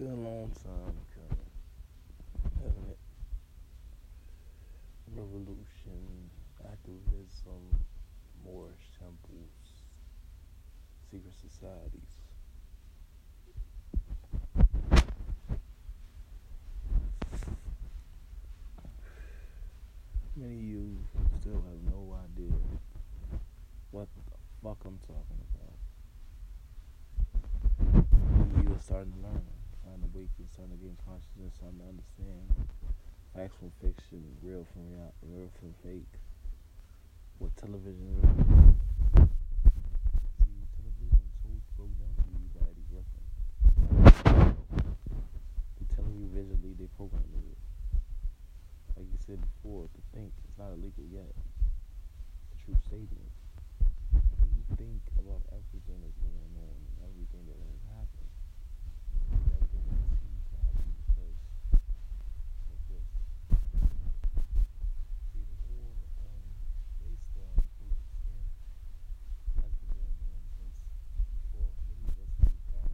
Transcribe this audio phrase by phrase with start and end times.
[0.00, 1.50] been a long time coming,
[2.64, 2.98] hasn't it?
[5.14, 6.30] Revolution,
[6.64, 7.60] activism,
[8.42, 9.84] Moorish temples,
[11.10, 12.14] secret societies.
[20.34, 20.96] Many of you
[21.42, 22.56] still have no idea
[23.90, 24.22] what the
[24.62, 25.76] fuck I'm talking about.
[28.38, 29.44] Many of you are starting to learn,
[29.82, 32.44] starting to wake, starting to gain consciousness, starting to understand
[33.34, 35.50] facts from fiction, real from real,
[35.82, 36.14] fake.
[37.38, 38.24] What television is.
[40.44, 43.24] See, television so broke down to you by Eddie Griffin.
[45.78, 47.56] They telling you visually, they programming you.
[48.96, 51.32] Like you said before, to think it's not illegal yet.
[51.32, 53.32] It's a true statement.
[54.40, 58.28] When you think about everything that's going on and everything that has happened,
[59.32, 61.40] and everything that seems to happen because
[62.68, 63.08] of this.
[65.32, 66.42] See, the war on
[67.00, 68.42] race, uh, color of skin
[69.62, 70.76] has been going on since
[71.40, 72.90] before many of us were born.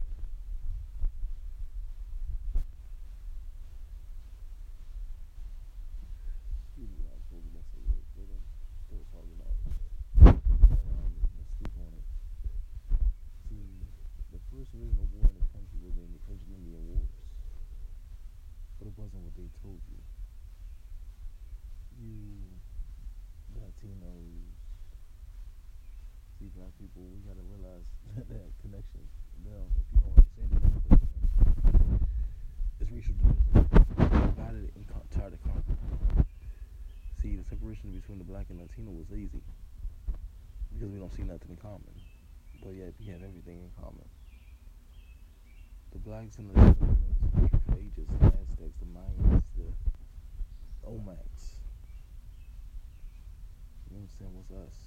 [6.77, 8.45] Excuse me, I was supposed to mess with it, but I'm
[8.85, 9.65] still talking about it.
[10.21, 12.05] But, um, let's sleep on it.
[13.49, 13.65] See,
[14.29, 17.09] the first original war in this country was in the French and Indian Wars.
[18.77, 19.97] But it wasn't what they told you.
[21.97, 22.37] You
[23.57, 24.53] Latinos,
[26.37, 27.87] see black people, we gotta realize
[28.29, 29.01] that connection.
[29.41, 30.99] Now, if you don't understand it, it
[32.81, 33.65] it's racial division.
[33.97, 36.25] Divided and con- tried to conquer.
[37.21, 39.41] See, the separation between the black and Latino was easy
[40.73, 41.89] because we don't see nothing in common,
[42.61, 44.05] but yet we have everything in common.
[45.91, 47.17] The blacks and the Latinos
[47.65, 49.69] for ages, The Mayans, the
[50.81, 51.61] Olmecs.
[53.85, 54.33] You know what I'm saying?
[54.33, 54.77] what's us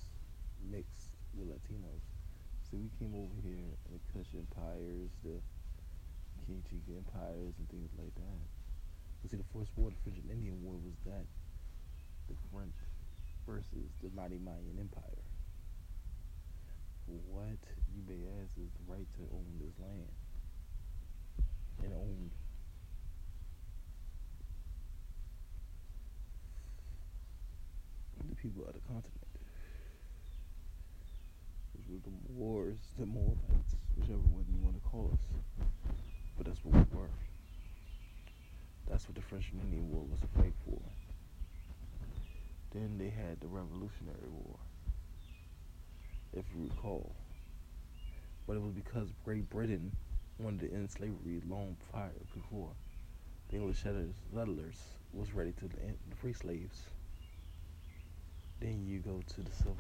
[0.71, 2.03] mixed with Latinos.
[2.67, 5.39] See, we came over here in the Kush empires, the
[6.47, 8.43] King empires, and things like that.
[9.23, 11.27] But see, the first war, the French and Indian War, was that
[12.29, 12.75] the French
[13.47, 15.23] versus the mighty Mayan Empire.
[17.07, 17.63] What
[17.95, 20.11] you may ask is the right to own this land
[21.83, 22.31] and own
[28.29, 29.27] the people of the continent.
[31.75, 35.67] Which were the Moors, the Moabites, whichever one you want to call us.
[36.37, 37.11] But that's what we were.
[38.89, 40.81] That's what the French and Indian War was a fight for.
[42.73, 44.57] Then they had the Revolutionary War,
[46.33, 47.13] if you recall.
[48.47, 49.93] But it was because Great Britain
[50.39, 52.71] wanted to end slavery long prior before
[53.51, 54.77] the English settlers, settlers
[55.13, 56.85] was ready to end the free slaves.
[58.61, 59.77] Then you go to the Civil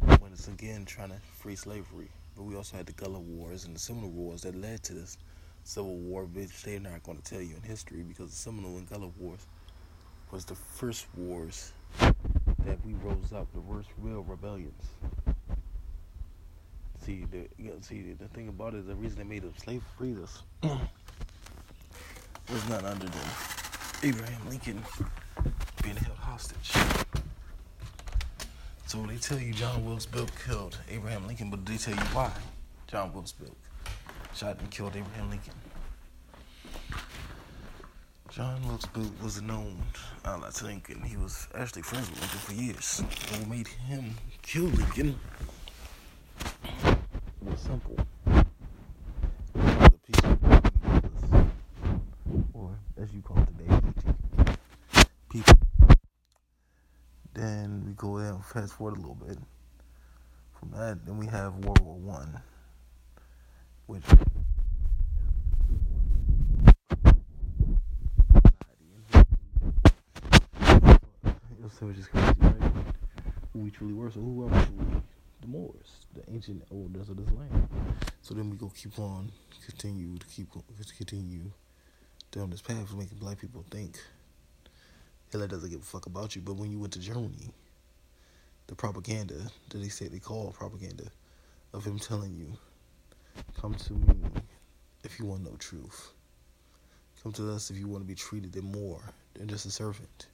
[0.00, 2.08] War, when it's again trying to free slavery.
[2.34, 5.18] But we also had the Gullah Wars and the Seminole Wars that led to this
[5.62, 8.88] Civil War, which they're not going to tell you in history because the Seminole and
[8.88, 9.46] Gullah Wars
[10.30, 14.84] was the first wars that we rose up, the first real rebellions.
[17.04, 19.82] See, the you know, see the thing about it, the reason they made us slave
[19.98, 20.78] freed us was
[22.70, 23.28] not other than
[24.02, 24.82] Abraham Lincoln
[26.40, 26.72] hostage.
[28.86, 32.32] So they tell you John Wilkes Booth killed Abraham Lincoln, but they tell you why
[32.86, 33.50] John Wilkes Booth
[34.34, 35.52] shot and killed Abraham Lincoln.
[38.30, 39.76] John Wilkes Booth was known
[40.24, 41.02] ally to Lincoln.
[41.02, 43.02] He was actually friends with Lincoln for years.
[43.30, 45.16] What made him kill Lincoln
[47.42, 47.96] was simple.
[49.54, 51.44] The people was,
[52.54, 52.70] or
[53.00, 53.80] as you call it today,
[54.88, 55.08] PG.
[55.28, 55.58] people.
[57.32, 59.38] Then we go down, fast forward a little bit.
[60.58, 62.40] From that, then we have World War One,
[63.86, 64.04] which
[71.78, 72.72] say which is crazy, right?
[73.52, 74.10] Who we truly were.
[74.10, 75.02] So who are we truly?
[75.40, 77.68] The Moors, the ancient elders of this land.
[78.20, 79.30] So then we go keep on,
[79.64, 80.48] continue to keep
[80.98, 81.52] continue
[82.32, 83.98] down this path of making black people think
[85.30, 86.42] Hitler doesn't give a fuck about you.
[86.42, 87.50] But when you went to Germany,
[88.70, 89.34] the propaganda
[89.68, 91.02] that they say they call propaganda
[91.74, 92.56] of him telling you,
[93.60, 94.14] come to me
[95.02, 96.12] if you want no truth.
[97.20, 99.02] Come to us if you want to be treated more
[99.34, 100.28] than just a servant.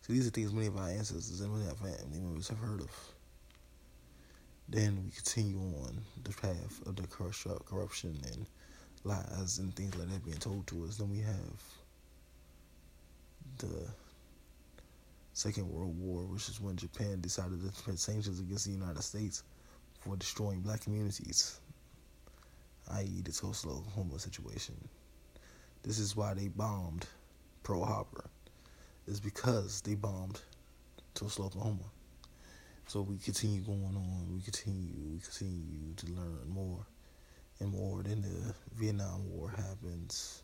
[0.00, 2.58] So these are things many of our ancestors and many of our family members have
[2.58, 2.90] heard of.
[4.70, 8.46] Then we continue on the path of the corruption and
[9.04, 10.96] lies and things like that being told to us.
[10.96, 11.62] Then we have
[13.58, 13.86] the
[15.38, 19.44] Second World War, which is when Japan decided to put sanctions against the United States
[20.00, 21.60] for destroying black communities,
[22.94, 24.74] i.e., the Tulsa, Oklahoma situation.
[25.84, 27.06] This is why they bombed
[27.62, 28.24] Pearl Harbor.
[29.06, 30.40] Is because they bombed
[31.14, 31.84] Tulsa, Oklahoma.
[32.88, 34.34] So we continue going on.
[34.34, 34.92] We continue.
[35.08, 36.84] We continue to learn more
[37.60, 38.02] and more.
[38.02, 40.42] Then the Vietnam War happens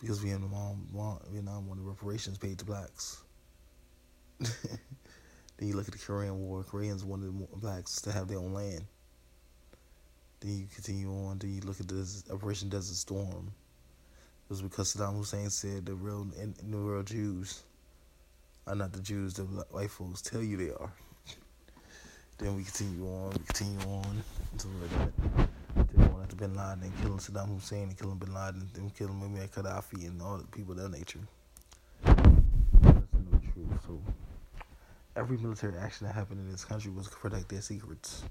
[0.00, 0.86] because Vietnam,
[1.30, 3.24] Vietnam wanted reparations paid to blacks.
[4.40, 6.62] then you look at the Korean War.
[6.62, 8.84] Koreans wanted blacks to have their own land.
[10.40, 11.38] Then you continue on.
[11.38, 13.52] Then you look at this Operation Desert Storm.
[14.44, 17.62] It was because Saddam Hussein said the real the real Jews
[18.66, 20.92] are not the Jews that white folks tell you they are.
[22.38, 23.30] then we continue on.
[23.30, 24.22] We continue on
[24.52, 25.48] until that.
[25.94, 29.48] Then after Bin Laden and killing Saddam Hussein and killing Bin Laden, then killing Muammar
[29.50, 31.20] Gaddafi and all the people of that nature.
[32.02, 33.80] That's the truth.
[33.86, 34.00] So
[35.16, 38.24] every military action that happened in this country was to protect their secrets.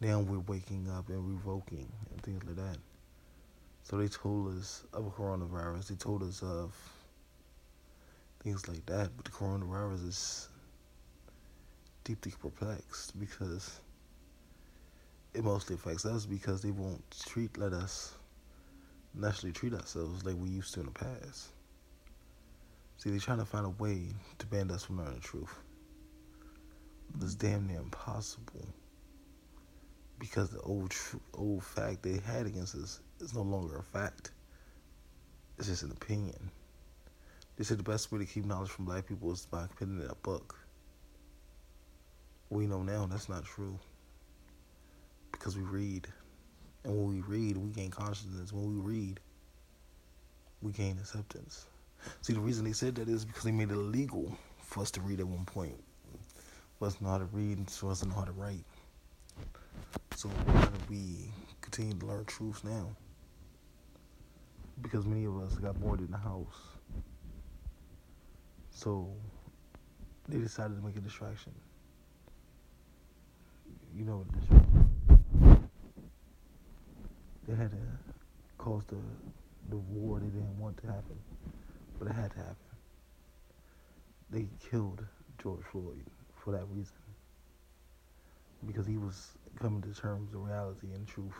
[0.00, 2.78] Now we're waking up and revoking and things like that.
[3.82, 5.88] So they told us of coronavirus.
[5.88, 6.74] They told us of
[8.42, 9.10] things like that.
[9.16, 10.48] But the coronavirus is
[12.04, 13.80] deeply perplexed because
[15.34, 18.14] it mostly affects us because they won't treat let us
[19.14, 21.48] naturally treat ourselves like we used to in the past.
[22.98, 25.54] See, they're trying to find a way to band us from learning the truth.
[27.14, 28.66] But it's damn near impossible
[30.18, 34.32] because the old tr- old fact they had against us is no longer a fact.
[35.58, 36.50] It's just an opinion.
[37.56, 40.04] They said the best way to keep knowledge from black people is by putting it
[40.04, 40.58] in a book.
[42.50, 43.78] We know now that's not true.
[45.32, 46.06] Because we read.
[46.84, 48.52] And when we read, we gain consciousness.
[48.52, 49.20] When we read,
[50.60, 51.66] we gain acceptance.
[52.22, 55.00] See, the reason they said that is because they made it illegal for us to
[55.00, 55.76] read at one point.
[56.78, 58.64] For us to know how to read and for us to know how to write.
[60.14, 61.30] So how do we
[61.60, 62.88] continue to learn truths now?
[64.82, 66.60] Because many of us got bored in the house.
[68.70, 69.08] So
[70.28, 71.52] they decided to make a distraction.
[73.96, 75.70] You know what distraction
[77.48, 77.76] They had to
[78.58, 78.96] cause the
[79.70, 81.16] the war they didn't want to happen.
[81.98, 82.56] But it had to happen.
[84.30, 85.04] They killed
[85.42, 86.04] George Floyd
[86.44, 86.92] for that reason.
[88.66, 91.34] Because he was coming to terms with reality and truth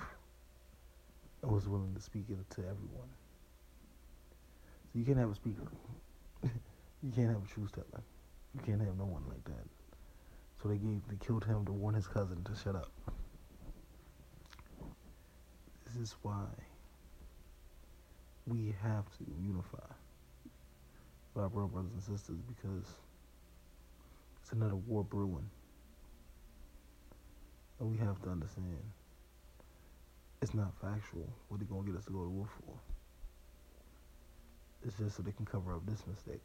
[1.43, 3.11] and was willing to speak it to everyone.
[4.93, 5.67] So you can't have a speaker.
[6.43, 8.03] you can't have a truth teller.
[8.55, 9.67] You can't have no one like that.
[10.63, 12.91] So they gave they killed him to warn his cousin to shut up.
[15.87, 16.47] This is why
[18.47, 19.96] we have to unify
[21.37, 22.87] with our brothers and sisters because
[24.41, 25.49] it's another war brewing.
[27.79, 28.81] And we have to understand
[30.41, 32.75] it's not factual what they're going to get us to go to war for.
[34.87, 36.41] It's just so they can cover up this mistake.